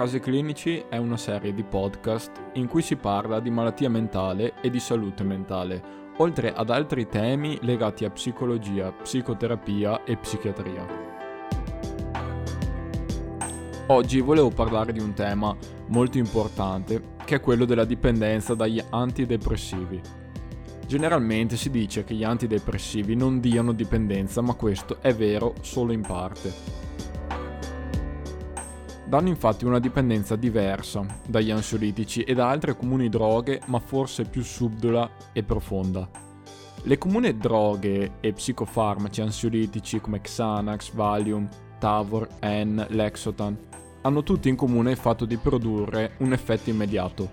Casi 0.00 0.18
Clinici 0.18 0.82
è 0.88 0.96
una 0.96 1.18
serie 1.18 1.52
di 1.52 1.62
podcast 1.62 2.30
in 2.54 2.68
cui 2.68 2.80
si 2.80 2.96
parla 2.96 3.38
di 3.38 3.50
malattia 3.50 3.90
mentale 3.90 4.54
e 4.62 4.70
di 4.70 4.80
salute 4.80 5.22
mentale, 5.24 5.82
oltre 6.16 6.54
ad 6.54 6.70
altri 6.70 7.06
temi 7.06 7.58
legati 7.60 8.06
a 8.06 8.10
psicologia, 8.10 8.92
psicoterapia 8.92 10.02
e 10.04 10.16
psichiatria. 10.16 10.86
Oggi 13.88 14.20
volevo 14.20 14.48
parlare 14.48 14.94
di 14.94 15.00
un 15.00 15.12
tema 15.12 15.54
molto 15.88 16.16
importante, 16.16 17.16
che 17.26 17.34
è 17.34 17.40
quello 17.42 17.66
della 17.66 17.84
dipendenza 17.84 18.54
dagli 18.54 18.82
antidepressivi. 18.88 20.00
Generalmente 20.86 21.58
si 21.58 21.68
dice 21.68 22.04
che 22.04 22.14
gli 22.14 22.24
antidepressivi 22.24 23.14
non 23.14 23.38
diano 23.38 23.72
dipendenza, 23.72 24.40
ma 24.40 24.54
questo 24.54 25.02
è 25.02 25.14
vero 25.14 25.56
solo 25.60 25.92
in 25.92 26.00
parte 26.00 26.88
danno 29.10 29.28
infatti 29.28 29.64
una 29.64 29.80
dipendenza 29.80 30.36
diversa 30.36 31.04
dagli 31.26 31.50
ansiolitici 31.50 32.22
e 32.22 32.32
da 32.32 32.48
altre 32.48 32.76
comuni 32.76 33.08
droghe, 33.08 33.60
ma 33.66 33.80
forse 33.80 34.24
più 34.24 34.40
subdola 34.40 35.10
e 35.32 35.42
profonda. 35.42 36.08
Le 36.84 36.96
comuni 36.96 37.36
droghe 37.36 38.12
e 38.20 38.32
psicofarmaci 38.32 39.20
ansiolitici 39.20 40.00
come 40.00 40.20
Xanax, 40.20 40.92
Valium, 40.92 41.48
Tavor, 41.80 42.28
N, 42.40 42.86
Lexotan 42.90 43.58
hanno 44.02 44.22
tutti 44.22 44.48
in 44.48 44.54
comune 44.54 44.92
il 44.92 44.96
fatto 44.96 45.24
di 45.24 45.36
produrre 45.38 46.12
un 46.18 46.32
effetto 46.32 46.70
immediato. 46.70 47.32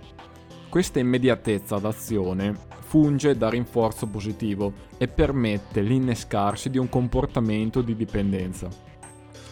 Questa 0.70 0.98
immediatezza 0.98 1.78
d'azione 1.78 2.56
funge 2.80 3.38
da 3.38 3.50
rinforzo 3.50 4.08
positivo 4.08 4.74
e 4.98 5.08
permette 5.08 5.82
l'innescarsi 5.82 6.72
di 6.72 6.80
un 6.80 6.90
comportamento 6.90 7.84
di 7.84 7.96
dipendenza. 7.96 8.68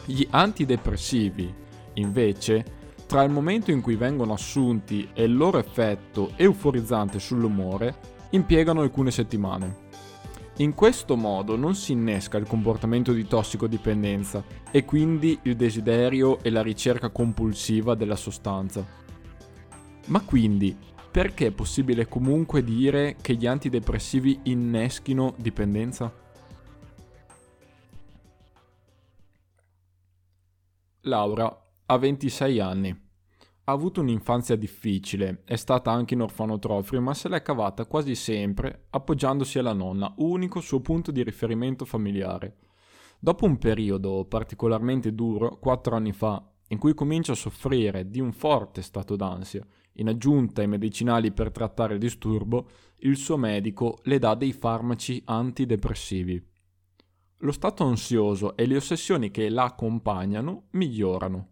Gli 0.06 0.26
antidepressivi 0.32 1.64
Invece, 1.96 2.66
tra 3.06 3.24
il 3.24 3.32
momento 3.32 3.72
in 3.72 3.82
cui 3.82 3.96
vengono 3.96 4.34
assunti 4.34 5.10
e 5.14 5.24
il 5.24 5.36
loro 5.36 5.60
effetto 5.60 6.32
euforizzante 6.36 7.20
sull'umore, 7.20 8.14
impiegano 8.32 8.82
alcune 8.82 9.12
settimane. 9.12 9.84
In 10.58 10.74
questo 10.74 11.18
modo 11.18 11.58
non 11.58 11.76
si 11.76 11.92
innesca 11.92 12.38
il 12.38 12.48
comportamento 12.48 13.12
di 13.12 13.28
tossicodipendenza 13.28 14.44
e 14.72 14.86
quindi 14.86 15.38
il 15.44 15.56
desiderio 15.56 16.42
e 16.42 16.50
la 16.50 16.62
ricerca 16.62 17.10
compulsiva 17.10 17.94
della 17.94 18.16
sostanza. 18.16 18.86
Ma 20.08 20.22
quindi, 20.22 20.78
perché 21.12 21.48
è 21.48 21.52
possibile 21.52 22.08
comunque 22.08 22.64
dire 22.64 23.18
che 23.20 23.36
gli 23.36 23.48
antidepressivi 23.48 24.40
inneschino 24.44 25.34
dipendenza? 25.38 26.14
Laura 31.02 31.65
ha 31.88 31.98
26 31.98 32.60
anni. 32.60 32.90
Ha 33.68 33.72
avuto 33.72 34.02
un'infanzia 34.02 34.56
difficile, 34.56 35.44
è 35.46 35.56
stata 35.56 35.92
anche 35.92 36.16
in 36.16 36.22
orfanotrofio, 36.22 37.00
ma 37.00 37.14
se 37.14 37.30
l'è 37.30 37.44
cavata 37.44 37.86
quasi 37.86 38.16
sempre 38.16 38.88
appoggiandosi 38.90 39.60
alla 39.60 39.74
nonna, 39.74 40.12
unico 40.18 40.62
suo 40.62 40.82
punto 40.82 41.12
di 41.12 41.24
riferimento 41.24 41.86
familiare. 41.86 42.58
Dopo 43.20 43.46
un 43.46 43.58
periodo 43.58 44.26
particolarmente 44.26 45.14
duro, 45.14 45.60
quattro 45.60 45.96
anni 45.96 46.12
fa, 46.12 46.44
in 46.70 46.80
cui 46.80 46.96
comincia 46.96 47.34
a 47.34 47.36
soffrire 47.36 48.10
di 48.10 48.20
un 48.20 48.34
forte 48.34 48.82
stato 48.82 49.16
d'ansia, 49.16 49.64
in 49.94 50.08
aggiunta 50.08 50.62
ai 50.62 50.68
medicinali 50.68 51.32
per 51.32 51.52
trattare 51.52 51.94
il 51.94 52.00
disturbo, 52.00 52.68
il 53.00 53.16
suo 53.16 53.38
medico 53.38 54.00
le 54.04 54.18
dà 54.18 54.34
dei 54.34 54.54
farmaci 54.54 55.22
antidepressivi. 55.26 56.44
Lo 57.40 57.52
stato 57.52 57.84
ansioso 57.84 58.56
e 58.56 58.66
le 58.66 58.76
ossessioni 58.76 59.30
che 59.30 59.50
la 59.50 59.66
accompagnano 59.66 60.68
migliorano 60.72 61.50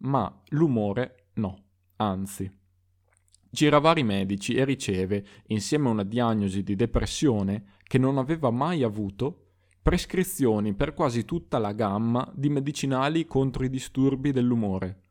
ma 0.00 0.42
l'umore 0.48 1.28
no, 1.34 1.64
anzi. 1.96 2.50
Gira 3.52 3.78
vari 3.78 4.04
medici 4.04 4.54
e 4.54 4.64
riceve, 4.64 5.24
insieme 5.46 5.88
a 5.88 5.92
una 5.92 6.04
diagnosi 6.04 6.62
di 6.62 6.76
depressione 6.76 7.78
che 7.82 7.98
non 7.98 8.16
aveva 8.16 8.50
mai 8.50 8.84
avuto, 8.84 9.46
prescrizioni 9.82 10.74
per 10.74 10.94
quasi 10.94 11.24
tutta 11.24 11.58
la 11.58 11.72
gamma 11.72 12.30
di 12.34 12.48
medicinali 12.48 13.24
contro 13.24 13.64
i 13.64 13.70
disturbi 13.70 14.30
dell'umore, 14.30 15.02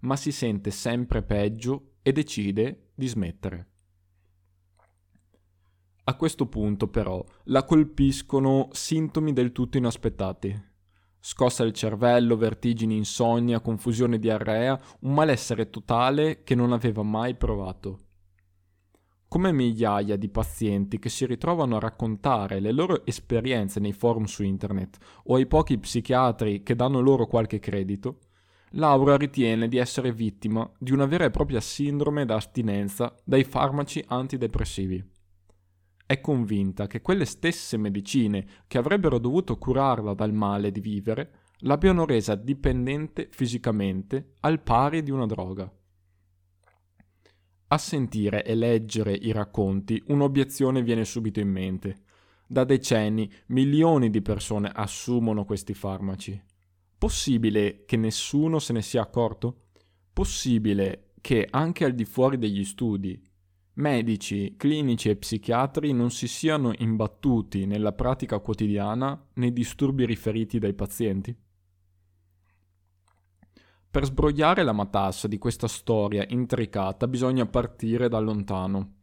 ma 0.00 0.16
si 0.16 0.32
sente 0.32 0.70
sempre 0.70 1.22
peggio 1.22 1.92
e 2.02 2.10
decide 2.10 2.90
di 2.94 3.06
smettere. 3.06 3.68
A 6.06 6.16
questo 6.16 6.46
punto 6.46 6.88
però 6.88 7.24
la 7.44 7.64
colpiscono 7.64 8.68
sintomi 8.72 9.32
del 9.32 9.52
tutto 9.52 9.78
inaspettati 9.78 10.72
scossa 11.26 11.62
del 11.62 11.72
cervello, 11.72 12.36
vertigini, 12.36 12.98
insonnia, 12.98 13.60
confusione 13.60 14.18
diarrea, 14.18 14.78
un 15.00 15.14
malessere 15.14 15.70
totale 15.70 16.42
che 16.42 16.54
non 16.54 16.70
aveva 16.70 17.02
mai 17.02 17.34
provato. 17.34 17.98
Come 19.26 19.50
migliaia 19.50 20.16
di 20.16 20.28
pazienti 20.28 20.98
che 20.98 21.08
si 21.08 21.24
ritrovano 21.24 21.76
a 21.76 21.80
raccontare 21.80 22.60
le 22.60 22.72
loro 22.72 23.06
esperienze 23.06 23.80
nei 23.80 23.94
forum 23.94 24.24
su 24.24 24.42
internet 24.42 24.98
o 25.24 25.36
ai 25.36 25.46
pochi 25.46 25.78
psichiatri 25.78 26.62
che 26.62 26.76
danno 26.76 27.00
loro 27.00 27.26
qualche 27.26 27.58
credito, 27.58 28.18
Laura 28.72 29.16
ritiene 29.16 29.66
di 29.66 29.78
essere 29.78 30.12
vittima 30.12 30.70
di 30.78 30.92
una 30.92 31.06
vera 31.06 31.24
e 31.24 31.30
propria 31.30 31.60
sindrome 31.62 32.26
da 32.26 32.34
astinenza 32.34 33.14
dai 33.24 33.44
farmaci 33.44 34.04
antidepressivi 34.08 35.13
è 36.14 36.20
convinta 36.20 36.86
che 36.86 37.00
quelle 37.00 37.24
stesse 37.24 37.76
medicine 37.76 38.46
che 38.66 38.78
avrebbero 38.78 39.18
dovuto 39.18 39.58
curarla 39.58 40.14
dal 40.14 40.32
male 40.32 40.70
di 40.70 40.80
vivere 40.80 41.40
l'abbiano 41.58 42.04
resa 42.04 42.34
dipendente 42.34 43.28
fisicamente 43.30 44.34
al 44.40 44.60
pari 44.60 45.02
di 45.02 45.10
una 45.10 45.26
droga. 45.26 45.70
A 47.66 47.78
sentire 47.78 48.44
e 48.44 48.54
leggere 48.54 49.12
i 49.12 49.32
racconti 49.32 50.00
un'obiezione 50.06 50.82
viene 50.82 51.04
subito 51.04 51.40
in 51.40 51.48
mente. 51.48 52.02
Da 52.46 52.62
decenni 52.64 53.30
milioni 53.46 54.10
di 54.10 54.22
persone 54.22 54.70
assumono 54.72 55.44
questi 55.44 55.74
farmaci. 55.74 56.40
Possibile 56.96 57.84
che 57.84 57.96
nessuno 57.96 58.60
se 58.60 58.72
ne 58.72 58.82
sia 58.82 59.02
accorto? 59.02 59.70
Possibile 60.12 61.14
che 61.20 61.48
anche 61.50 61.84
al 61.84 61.94
di 61.94 62.04
fuori 62.04 62.38
degli 62.38 62.64
studi 62.64 63.20
medici, 63.74 64.54
clinici 64.56 65.08
e 65.08 65.16
psichiatri 65.16 65.92
non 65.92 66.10
si 66.10 66.28
siano 66.28 66.72
imbattuti 66.76 67.66
nella 67.66 67.92
pratica 67.92 68.38
quotidiana 68.38 69.20
nei 69.34 69.52
disturbi 69.52 70.06
riferiti 70.06 70.58
dai 70.58 70.74
pazienti? 70.74 71.36
Per 73.90 74.04
sbrogliare 74.04 74.64
la 74.64 74.72
matassa 74.72 75.28
di 75.28 75.38
questa 75.38 75.68
storia 75.68 76.24
intricata 76.28 77.06
bisogna 77.06 77.46
partire 77.46 78.08
da 78.08 78.18
lontano. 78.18 78.96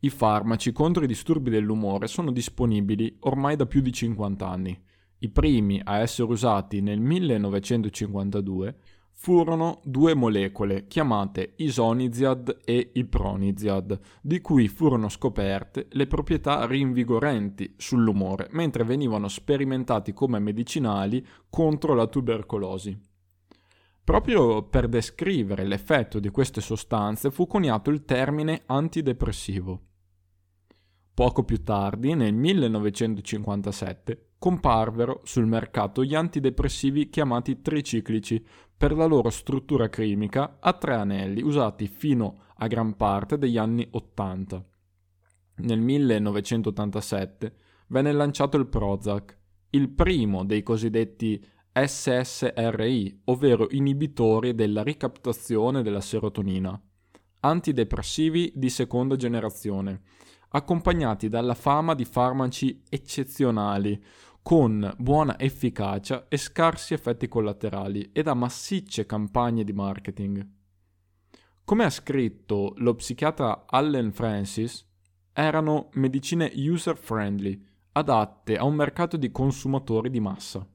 I 0.00 0.10
farmaci 0.10 0.72
contro 0.72 1.04
i 1.04 1.06
disturbi 1.06 1.48
dell'umore 1.48 2.08
sono 2.08 2.32
disponibili 2.32 3.16
ormai 3.20 3.54
da 3.54 3.66
più 3.66 3.80
di 3.80 3.92
50 3.92 4.48
anni. 4.48 4.76
I 5.18 5.28
primi 5.30 5.80
a 5.82 5.98
essere 5.98 6.28
usati 6.28 6.80
nel 6.80 7.00
1952 7.00 8.76
furono 9.14 9.80
due 9.84 10.14
molecole 10.14 10.86
chiamate 10.86 11.52
isoniziad 11.56 12.58
e 12.64 12.90
iproniziad, 12.94 14.00
di 14.20 14.40
cui 14.40 14.68
furono 14.68 15.08
scoperte 15.08 15.86
le 15.90 16.06
proprietà 16.06 16.66
rinvigorenti 16.66 17.74
sull'umore, 17.76 18.48
mentre 18.50 18.84
venivano 18.84 19.28
sperimentati 19.28 20.12
come 20.12 20.38
medicinali 20.38 21.24
contro 21.48 21.94
la 21.94 22.06
tubercolosi. 22.06 23.10
Proprio 24.04 24.64
per 24.64 24.88
descrivere 24.88 25.64
l'effetto 25.64 26.18
di 26.18 26.28
queste 26.30 26.60
sostanze 26.60 27.30
fu 27.30 27.46
coniato 27.46 27.90
il 27.90 28.04
termine 28.04 28.62
antidepressivo. 28.66 29.80
Poco 31.14 31.44
più 31.44 31.62
tardi, 31.62 32.14
nel 32.14 32.34
1957, 32.34 34.31
comparvero 34.42 35.20
sul 35.22 35.46
mercato 35.46 36.02
gli 36.02 36.16
antidepressivi 36.16 37.08
chiamati 37.10 37.62
triciclici 37.62 38.44
per 38.76 38.92
la 38.92 39.04
loro 39.04 39.30
struttura 39.30 39.88
chimica 39.88 40.56
a 40.58 40.72
tre 40.72 40.96
anelli 40.96 41.42
usati 41.42 41.86
fino 41.86 42.46
a 42.56 42.66
gran 42.66 42.96
parte 42.96 43.38
degli 43.38 43.56
anni 43.56 43.86
80. 43.88 44.66
Nel 45.58 45.78
1987 45.78 47.54
venne 47.86 48.10
lanciato 48.10 48.56
il 48.56 48.66
Prozac, 48.66 49.38
il 49.70 49.88
primo 49.90 50.44
dei 50.44 50.64
cosiddetti 50.64 51.40
SSRI, 51.72 53.20
ovvero 53.26 53.68
inibitori 53.70 54.56
della 54.56 54.82
ricaptazione 54.82 55.82
della 55.82 56.00
serotonina, 56.00 56.82
antidepressivi 57.38 58.50
di 58.56 58.70
seconda 58.70 59.14
generazione, 59.14 60.02
accompagnati 60.48 61.28
dalla 61.28 61.54
fama 61.54 61.94
di 61.94 62.04
farmaci 62.04 62.82
eccezionali, 62.88 64.02
con 64.42 64.92
buona 64.98 65.38
efficacia 65.38 66.26
e 66.28 66.36
scarsi 66.36 66.94
effetti 66.94 67.28
collaterali 67.28 68.10
e 68.12 68.22
da 68.22 68.34
massicce 68.34 69.06
campagne 69.06 69.62
di 69.62 69.72
marketing. 69.72 70.46
Come 71.64 71.84
ha 71.84 71.90
scritto 71.90 72.74
lo 72.78 72.94
psichiatra 72.96 73.64
Allen 73.66 74.12
Francis, 74.12 74.84
erano 75.32 75.90
medicine 75.94 76.50
user-friendly, 76.54 77.64
adatte 77.92 78.56
a 78.56 78.64
un 78.64 78.74
mercato 78.74 79.16
di 79.16 79.30
consumatori 79.30 80.10
di 80.10 80.20
massa. 80.20 80.66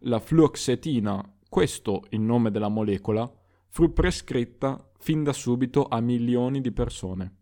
La 0.00 0.20
fluoxetina, 0.20 1.38
questo 1.48 2.04
il 2.10 2.20
nome 2.20 2.50
della 2.52 2.68
molecola, 2.68 3.30
fu 3.68 3.92
prescritta 3.92 4.92
fin 4.98 5.24
da 5.24 5.32
subito 5.32 5.86
a 5.86 6.00
milioni 6.00 6.60
di 6.60 6.70
persone. 6.70 7.36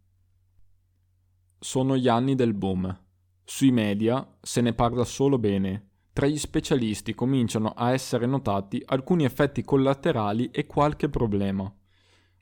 Sono 1.58 1.96
gli 1.96 2.08
anni 2.08 2.34
del 2.34 2.54
boom. 2.54 3.03
Sui 3.46 3.70
media 3.70 4.26
se 4.40 4.62
ne 4.62 4.72
parla 4.72 5.04
solo 5.04 5.38
bene. 5.38 5.90
Tra 6.14 6.26
gli 6.26 6.38
specialisti 6.38 7.14
cominciano 7.14 7.74
a 7.76 7.92
essere 7.92 8.24
notati 8.24 8.82
alcuni 8.86 9.24
effetti 9.24 9.62
collaterali 9.62 10.50
e 10.50 10.64
qualche 10.66 11.10
problema. 11.10 11.70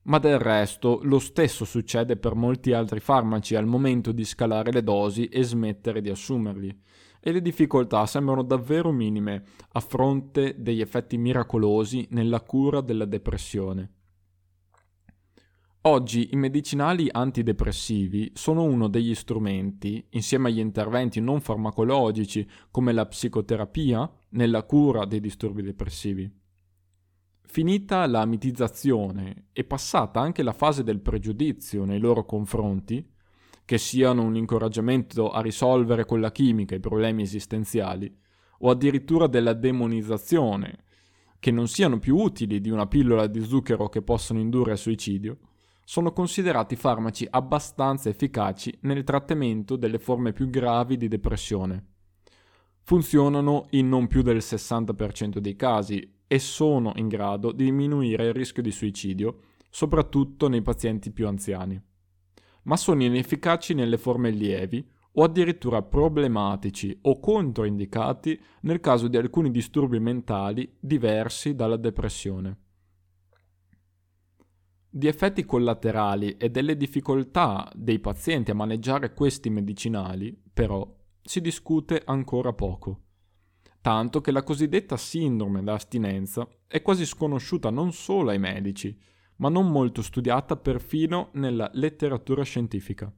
Ma 0.04 0.19
del 0.19 0.38
resto 0.38 1.00
lo 1.02 1.19
stesso 1.19 1.64
succede 1.64 2.16
per 2.16 2.34
molti 2.34 2.72
altri 2.72 3.00
farmaci 3.00 3.56
al 3.56 3.66
momento 3.66 4.12
di 4.12 4.25
scalare 4.25 4.70
le 4.70 4.82
dosi 4.82 5.26
e 5.26 5.43
smettere 5.43 6.00
di 6.00 6.08
assumerli. 6.08 6.81
E 7.20 7.32
le 7.32 7.40
difficoltà 7.40 8.06
sembrano 8.06 8.43
davvero 8.43 8.93
minime 8.93 9.44
a 9.72 9.81
fronte 9.81 10.56
degli 10.58 10.81
effetti 10.81 11.16
miracolosi 11.16 12.06
nella 12.10 12.40
cura 12.40 12.81
della 12.81 13.06
depressione. 13.06 14.01
Oggi 15.84 16.29
i 16.31 16.37
medicinali 16.37 17.08
antidepressivi 17.11 18.31
sono 18.34 18.62
uno 18.62 18.87
degli 18.87 19.17
strumenti, 19.17 20.06
insieme 20.11 20.49
agli 20.49 20.61
interventi 20.61 21.20
non 21.20 21.40
farmacologici 21.40 22.46
come 22.70 22.93
la 22.93 23.05
psicoterapia, 23.05 24.08
nella 24.31 24.62
cura 24.62 25.05
dei 25.06 25.19
disturbi 25.19 25.61
depressivi. 25.61 26.31
Finita 27.43 28.06
la 28.06 28.25
mitizzazione 28.26 29.49
e 29.52 29.64
passata 29.64 30.20
anche 30.20 30.44
la 30.44 30.52
fase 30.52 30.84
del 30.84 31.00
pregiudizio 31.00 31.85
nei 31.85 31.99
loro 31.99 32.25
confronti, 32.25 33.05
che 33.64 33.78
siano 33.78 34.23
un 34.23 34.37
incoraggiamento 34.37 35.31
a 35.31 35.40
risolvere 35.40 36.05
con 36.05 36.20
la 36.20 36.31
chimica 36.31 36.76
i 36.76 36.81
problemi 36.81 37.23
esistenziali, 37.23 38.17
o 38.61 38.70
addirittura 38.70 39.26
della 39.26 39.52
demonizzazione, 39.52 40.85
che 41.40 41.50
non 41.50 41.67
siano 41.67 41.99
più 41.99 42.19
utili 42.19 42.61
di 42.61 42.70
una 42.70 42.87
pillola 42.87 43.26
di 43.26 43.43
zucchero 43.43 43.88
che 43.88 44.02
possono 44.02 44.38
indurre 44.38 44.70
al 44.70 44.78
suicidio, 44.78 45.38
sono 45.84 46.12
considerati 46.12 46.76
farmaci 46.76 47.26
abbastanza 47.29 48.08
efficaci 48.08 48.79
nel 48.82 49.05
trattamento 49.05 49.76
delle 49.76 49.99
forme 49.99 50.32
più 50.32 50.49
gravi 50.49 50.96
di 50.96 51.08
depressione. 51.08 51.87
Funzionano 52.82 53.67
in 53.70 53.88
non 53.88 54.06
più 54.06 54.23
del 54.23 54.38
60% 54.38 55.38
dei 55.38 55.55
casi 55.56 56.20
e 56.26 56.38
sono 56.38 56.93
in 56.96 57.08
grado 57.08 57.52
di 57.52 57.64
diminuire 57.64 58.26
il 58.26 58.32
rischio 58.32 58.62
di 58.62 58.70
suicidio, 58.70 59.40
soprattutto 59.70 60.49
nei 60.49 60.62
pazienti 60.62 61.11
più 61.11 61.26
anziani. 61.26 61.81
Ma 62.64 62.76
sono 62.76 63.02
inefficaci 63.02 63.75
nelle 63.75 63.99
forme 63.99 64.31
lievi 64.31 64.87
o 65.14 65.25
addirittura 65.25 65.82
problematici 65.82 66.96
o 67.02 67.20
controindicati 67.20 68.40
nel 68.62 68.81
caso 68.81 69.08
di 69.08 69.17
alcuni 69.17 69.50
disturbi 69.50 70.00
mentali 70.00 70.75
diversi 70.81 71.55
dalla 71.55 71.76
depressione. 71.76 72.56
Di 74.94 75.06
effetti 75.06 75.44
collaterali 75.44 76.37
e 76.37 76.50
delle 76.50 76.77
difficoltà 76.77 77.71
dei 77.75 77.99
pazienti 77.99 78.50
a 78.50 78.55
maneggiare 78.55 79.15
questi 79.15 79.49
medicinali, 79.49 80.39
però, 80.53 80.87
si 81.23 81.41
discute 81.41 82.03
ancora 82.05 82.53
poco 82.53 83.00
tanto 83.83 84.21
che 84.21 84.31
la 84.31 84.44
cosiddetta 84.44 84.97
sindrome 84.97 85.62
da 85.62 85.75
astinenza 85.75 86.49
è 86.69 86.81
quasi 86.81 87.05
sconosciuta 87.05 87.69
non 87.69 87.93
solo 87.93 88.31
ai 88.31 88.39
medici, 88.39 88.97
ma 89.37 89.49
non 89.49 89.71
molto 89.71 90.03
studiata 90.03 90.56
perfino 90.56 91.31
nella 91.33 91.69
letteratura 91.75 92.45
scientifica. 92.45 93.12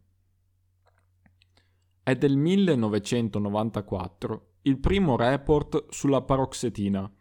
È 2.02 2.16
del 2.16 2.38
1994 2.38 4.52
il 4.62 4.78
primo 4.78 5.16
report 5.16 5.88
sulla 5.90 6.22
paroxetina, 6.22 7.12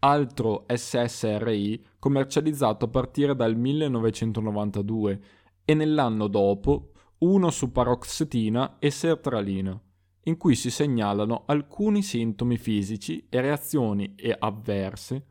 altro 0.00 0.66
SSRI 0.66 1.84
commercializzato 1.98 2.86
a 2.86 2.88
partire 2.88 3.34
dal 3.34 3.56
1992 3.56 5.20
e 5.64 5.74
nell'anno 5.74 6.26
dopo 6.26 6.90
uno 7.18 7.50
su 7.50 7.70
paroxetina 7.70 8.78
e 8.78 8.90
sertralina 8.90 9.80
in 10.24 10.36
cui 10.36 10.54
si 10.54 10.70
segnalano 10.70 11.44
alcuni 11.46 12.02
sintomi 12.02 12.58
fisici 12.58 13.26
e 13.28 13.40
reazioni 13.40 14.14
avverse 14.38 15.26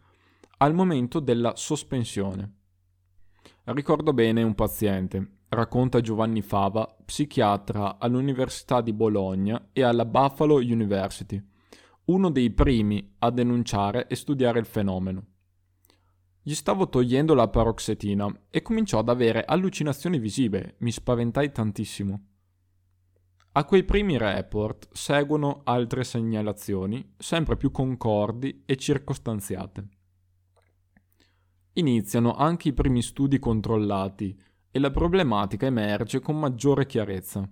al 0.57 0.73
momento 0.73 1.19
della 1.19 1.55
sospensione. 1.55 2.55
Ricordo 3.65 4.13
bene 4.13 4.41
un 4.41 4.55
paziente, 4.55 5.41
racconta 5.49 6.01
Giovanni 6.01 6.41
Fava, 6.41 6.97
psichiatra 7.05 7.97
all'Università 7.99 8.81
di 8.81 8.93
Bologna 8.93 9.69
e 9.71 9.83
alla 9.83 10.05
Buffalo 10.05 10.55
University, 10.55 11.41
uno 12.09 12.31
dei 12.31 12.49
primi 12.49 13.15
a 13.19 13.29
denunciare 13.29 14.07
e 14.07 14.15
studiare 14.15 14.59
il 14.59 14.65
fenomeno. 14.65 15.25
Gli 16.41 16.55
stavo 16.55 16.89
togliendo 16.89 17.35
la 17.35 17.47
paroxetina 17.47 18.45
e 18.49 18.63
cominciò 18.63 18.97
ad 18.99 19.09
avere 19.09 19.45
allucinazioni 19.45 20.17
visive, 20.17 20.75
mi 20.79 20.91
spaventai 20.91 21.51
tantissimo. 21.51 22.25
A 23.51 23.63
quei 23.65 23.83
primi 23.83 24.17
report 24.17 24.87
seguono 24.91 25.61
altre 25.63 26.03
segnalazioni, 26.03 27.13
sempre 27.17 27.57
più 27.57 27.69
concordi 27.69 28.63
e 28.65 28.75
circostanziate. 28.75 29.87
Iniziano 31.73 32.33
anche 32.33 32.69
i 32.69 32.73
primi 32.73 33.03
studi 33.03 33.37
controllati 33.37 34.35
e 34.71 34.79
la 34.79 34.89
problematica 34.89 35.67
emerge 35.67 36.19
con 36.19 36.39
maggiore 36.39 36.87
chiarezza. 36.87 37.47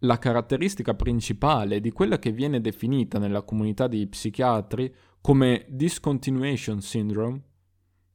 La 0.00 0.18
caratteristica 0.18 0.94
principale 0.94 1.80
di 1.80 1.90
quella 1.90 2.18
che 2.18 2.30
viene 2.30 2.60
definita 2.60 3.18
nella 3.18 3.40
comunità 3.42 3.86
dei 3.86 4.06
psichiatri 4.06 4.94
come 5.22 5.64
discontinuation 5.70 6.82
syndrome 6.82 7.42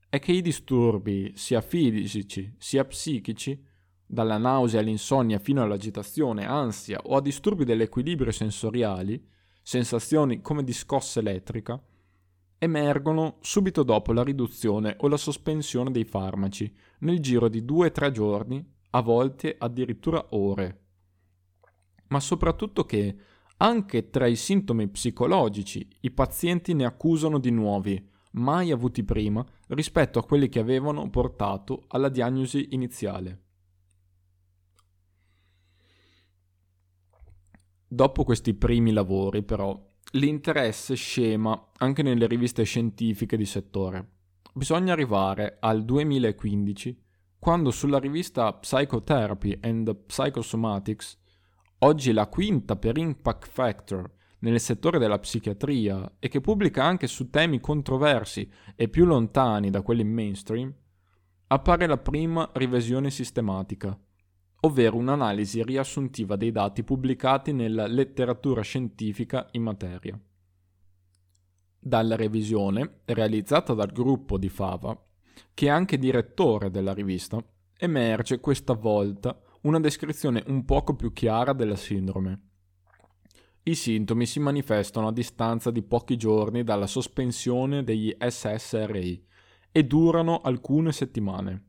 è 0.08 0.20
che 0.20 0.32
i 0.32 0.42
disturbi, 0.42 1.32
sia 1.36 1.60
fisici 1.62 2.54
sia 2.60 2.86
psichici, 2.86 3.60
dalla 4.06 4.38
nausea 4.38 4.80
all'insonnia 4.82 5.40
fino 5.40 5.64
all'agitazione, 5.64 6.46
ansia 6.46 7.00
o 7.04 7.16
a 7.16 7.22
disturbi 7.22 7.66
dell'equilibrio 7.66 8.32
sensoriali, 8.32 9.26
sensazioni 9.64 10.40
come 10.42 10.64
di 10.64 10.74
scossa 10.74 11.20
elettrica, 11.20 11.82
emergono 12.60 13.38
subito 13.40 13.82
dopo 13.82 14.14
la 14.14 14.22
riduzione 14.22 14.98
o 15.00 15.08
la 15.08 15.18
sospensione 15.18 15.90
dei 15.90 16.06
farmaci, 16.06 16.72
nel 17.00 17.20
giro 17.20 17.48
di 17.48 17.64
2-3 17.64 18.12
giorni, 18.12 18.64
a 18.92 19.02
volte 19.02 19.56
addirittura 19.58 20.28
ore. 20.32 20.82
Ma 22.12 22.20
soprattutto 22.20 22.86
che, 22.86 23.16
anche 23.58 24.10
tra 24.10 24.28
i 24.28 24.36
sintomi 24.36 24.88
psicologici, 24.88 25.88
i 26.02 26.12
pazienti 26.12 26.74
ne 26.74 26.86
accusano 26.86 27.40
di 27.40 27.52
nuovi, 27.52 28.10
mai 28.34 28.72
avuti 28.72 29.04
prima, 29.04 29.46
rispetto 29.68 30.20
a 30.20 30.24
quelli 30.24 30.50
che 30.50 30.60
avevano 30.60 31.10
portato 31.10 31.86
alla 31.88 32.10
diagnosi 32.10 32.70
iniziale. 32.72 33.42
Dopo 37.88 38.24
questi 38.24 38.54
primi 38.54 38.92
lavori, 38.92 39.44
però, 39.44 39.90
l'interesse 40.14 40.96
scema 40.96 41.72
anche 41.78 42.04
nelle 42.04 42.28
riviste 42.28 42.64
scientifiche 42.64 43.38
di 43.38 43.46
settore. 43.46 44.10
Bisogna 44.54 44.92
arrivare 44.92 45.58
al 45.60 45.86
2015, 45.86 47.04
quando 47.40 47.72
sulla 47.72 48.00
rivista 48.00 48.54
Psychotherapy 48.54 49.58
and 49.62 49.96
Psychosomatics, 50.06 51.20
oggi 51.84 52.12
la 52.12 52.28
quinta 52.28 52.76
per 52.76 52.98
impact 52.98 53.48
factor 53.48 54.10
nel 54.40 54.60
settore 54.60 54.98
della 54.98 55.20
psichiatria 55.20 56.14
e 56.20 56.28
che 56.28 56.42
pubblica 56.42 56.84
anche 56.84 57.08
su 57.08 57.30
temi 57.30 57.60
controversi 57.60 58.50
e 58.76 58.88
più 58.88 59.06
lontani 59.06 59.70
da 59.70 59.82
quelli 59.82 60.04
mainstream, 60.04 60.74
appare 61.48 61.86
la 61.86 61.98
prima 61.98 62.50
revisione 62.54 63.12
sistematica 63.12 63.98
ovvero 64.62 64.98
un'analisi 64.98 65.64
riassuntiva 65.64 66.36
dei 66.36 66.52
dati 66.52 66.84
pubblicati 66.84 67.52
nella 67.52 67.88
letteratura 67.88 68.62
scientifica 68.62 69.48
in 69.52 69.64
materia. 69.64 70.20
Dalla 71.80 72.16
revisione, 72.16 73.02
realizzata 73.06 73.74
dal 73.74 73.92
gruppo 73.92 74.38
di 74.38 74.50
Fava, 74.50 74.96
che 75.54 75.66
è 75.66 75.70
anche 75.70 75.98
direttore 75.98 76.70
della 76.70 76.94
rivista, 76.94 77.44
emerge 77.78 78.40
questa 78.40 78.74
volta 78.74 79.40
una 79.62 79.80
descrizione 79.80 80.44
un 80.48 80.66
poco 80.66 80.96
più 80.96 81.14
chiara 81.14 81.54
della 81.54 81.76
sindrome. 81.76 82.48
I 83.64 83.76
sintomi 83.76 84.26
si 84.26 84.40
manifestano 84.40 85.08
a 85.08 85.14
distanza 85.14 85.70
di 85.70 85.84
pochi 85.84 86.18
giorni 86.18 86.64
dalla 86.64 86.88
sospensione 86.88 87.84
degli 87.84 88.16
SSRI 88.20 89.24
e 89.72 89.84
durano 89.84 90.42
alcune 90.42 90.92
settimane. 90.92 91.66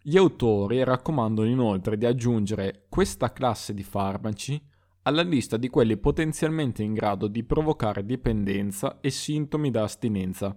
Gli 0.00 0.16
autori 0.16 0.82
raccomandano 0.84 1.48
inoltre 1.48 1.98
di 1.98 2.06
aggiungere 2.06 2.86
questa 2.88 3.32
classe 3.32 3.74
di 3.74 3.82
farmaci 3.82 4.60
alla 5.02 5.22
lista 5.22 5.56
di 5.56 5.68
quelli 5.68 5.98
potenzialmente 5.98 6.82
in 6.82 6.94
grado 6.94 7.28
di 7.28 7.44
provocare 7.44 8.04
dipendenza 8.04 8.98
e 9.00 9.10
sintomi 9.10 9.70
da 9.70 9.82
astinenza, 9.82 10.56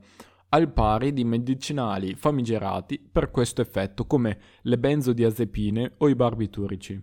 al 0.49 0.71
pari 0.71 1.13
di 1.13 1.23
medicinali 1.23 2.15
famigerati 2.15 2.99
per 2.99 3.29
questo 3.29 3.61
effetto 3.61 4.05
come 4.05 4.39
le 4.63 4.77
benzodiazepine 4.79 5.93
o 5.97 6.09
i 6.09 6.15
barbiturici. 6.15 6.99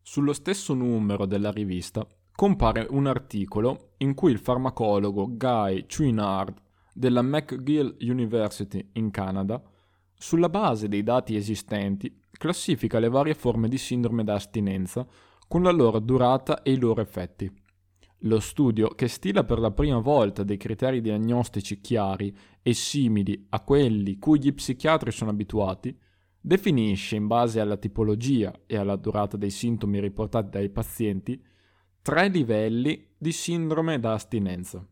Sullo 0.00 0.32
stesso 0.32 0.74
numero 0.74 1.26
della 1.26 1.50
rivista 1.50 2.06
compare 2.32 2.86
un 2.90 3.06
articolo 3.06 3.94
in 3.98 4.14
cui 4.14 4.30
il 4.32 4.38
farmacologo 4.38 5.36
Guy 5.36 5.86
Chouinard 5.86 6.58
della 6.92 7.22
McGill 7.22 7.96
University 8.00 8.90
in 8.94 9.10
Canada, 9.10 9.62
sulla 10.14 10.48
base 10.48 10.88
dei 10.88 11.02
dati 11.02 11.36
esistenti, 11.36 12.20
classifica 12.30 12.98
le 12.98 13.08
varie 13.08 13.34
forme 13.34 13.68
di 13.68 13.78
sindrome 13.78 14.24
da 14.24 14.34
astinenza 14.34 15.06
con 15.46 15.62
la 15.62 15.70
loro 15.70 15.98
durata 15.98 16.62
e 16.62 16.72
i 16.72 16.78
loro 16.78 17.00
effetti. 17.00 17.50
Lo 18.24 18.38
studio, 18.38 18.88
che 18.88 19.08
stila 19.08 19.44
per 19.44 19.58
la 19.58 19.70
prima 19.70 19.98
volta 19.98 20.44
dei 20.44 20.58
criteri 20.58 21.00
diagnostici 21.00 21.80
chiari 21.80 22.36
e 22.60 22.74
simili 22.74 23.46
a 23.48 23.60
quelli 23.60 24.18
cui 24.18 24.38
gli 24.38 24.52
psichiatri 24.52 25.10
sono 25.10 25.30
abituati, 25.30 25.96
definisce 26.38 27.16
in 27.16 27.26
base 27.26 27.60
alla 27.60 27.78
tipologia 27.78 28.52
e 28.66 28.76
alla 28.76 28.96
durata 28.96 29.38
dei 29.38 29.50
sintomi 29.50 30.00
riportati 30.00 30.50
dai 30.50 30.68
pazienti 30.68 31.42
tre 32.02 32.28
livelli 32.28 33.08
di 33.16 33.32
sindrome 33.32 33.98
da 33.98 34.12
astinenza. 34.12 34.86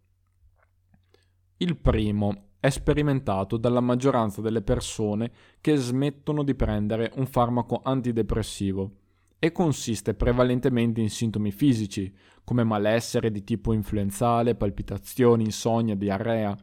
Il 1.58 1.76
primo 1.76 2.52
è 2.60 2.70
sperimentato 2.70 3.58
dalla 3.58 3.80
maggioranza 3.80 4.40
delle 4.40 4.62
persone 4.62 5.30
che 5.60 5.76
smettono 5.76 6.42
di 6.42 6.54
prendere 6.54 7.12
un 7.16 7.26
farmaco 7.26 7.82
antidepressivo 7.84 8.92
e 9.38 9.52
consiste 9.52 10.14
prevalentemente 10.14 11.00
in 11.00 11.10
sintomi 11.10 11.52
fisici, 11.52 12.12
come 12.42 12.64
malessere 12.64 13.30
di 13.30 13.44
tipo 13.44 13.72
influenzale, 13.72 14.54
palpitazioni, 14.54 15.44
insonnia, 15.44 15.94
diarrea, 15.94 16.56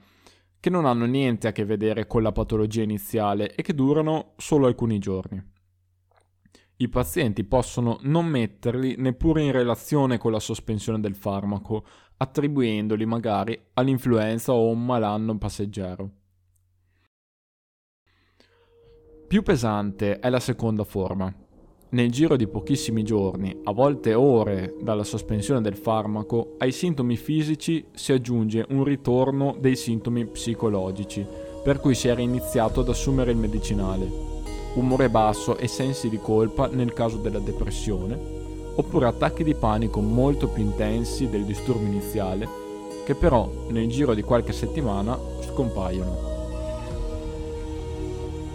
che 0.59 0.69
non 0.69 0.85
hanno 0.85 1.05
niente 1.05 1.47
a 1.47 1.51
che 1.51 1.63
vedere 1.63 2.07
con 2.07 2.23
la 2.23 2.31
patologia 2.31 2.81
iniziale 2.81 3.53
e 3.53 3.61
che 3.61 3.75
durano 3.75 4.33
solo 4.37 4.65
alcuni 4.65 4.97
giorni. 4.97 5.53
I 6.77 6.89
pazienti 6.89 7.45
possono 7.45 7.99
non 8.01 8.25
metterli 8.25 8.95
neppure 8.97 9.41
in 9.41 9.53
relazione 9.53 10.17
con 10.17 10.31
la 10.31 10.39
sospensione 10.39 10.99
del 10.99 11.15
farmaco, 11.15 11.85
attribuendoli 12.17 13.05
magari 13.05 13.57
all'influenza 13.73 14.51
o 14.51 14.67
a 14.67 14.71
un 14.71 14.85
malanno 14.85 15.37
passeggero. 15.37 16.09
Più 19.27 19.41
pesante 19.41 20.19
è 20.19 20.29
la 20.29 20.39
seconda 20.39 20.83
forma. 20.83 21.44
Nel 21.89 22.11
giro 22.11 22.35
di 22.35 22.47
pochissimi 22.47 23.03
giorni, 23.03 23.55
a 23.63 23.71
volte 23.71 24.15
ore 24.15 24.73
dalla 24.81 25.03
sospensione 25.03 25.61
del 25.61 25.75
farmaco, 25.75 26.55
ai 26.57 26.71
sintomi 26.71 27.15
fisici 27.15 27.85
si 27.93 28.11
aggiunge 28.11 28.65
un 28.69 28.83
ritorno 28.83 29.55
dei 29.59 29.75
sintomi 29.75 30.25
psicologici, 30.25 31.25
per 31.63 31.79
cui 31.79 31.93
si 31.93 32.07
era 32.07 32.21
iniziato 32.21 32.81
ad 32.81 32.89
assumere 32.89 33.31
il 33.31 33.37
medicinale. 33.37 34.09
Umore 34.73 35.09
basso 35.09 35.57
e 35.57 35.67
sensi 35.67 36.09
di 36.09 36.17
colpa 36.17 36.67
nel 36.67 36.91
caso 36.91 37.17
della 37.17 37.39
depressione, 37.39 38.19
oppure 38.75 39.05
attacchi 39.05 39.43
di 39.43 39.53
panico 39.53 40.01
molto 40.01 40.47
più 40.49 40.63
intensi 40.63 41.29
del 41.29 41.45
disturbo 41.45 41.85
iniziale, 41.85 42.49
che 43.05 43.13
però 43.13 43.49
nel 43.69 43.87
giro 43.87 44.15
di 44.15 44.23
qualche 44.23 44.53
settimana 44.53 45.17
scompaiono. 45.41 46.33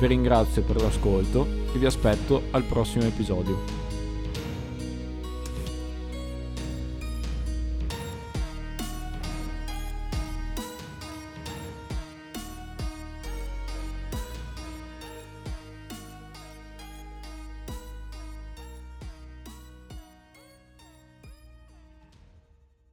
Vi 0.00 0.06
ringrazio 0.08 0.62
per 0.62 0.82
l'ascolto 0.82 1.46
e 1.72 1.78
vi 1.78 1.86
aspetto 1.86 2.42
al 2.50 2.64
prossimo 2.64 3.04
episodio. 3.04 3.83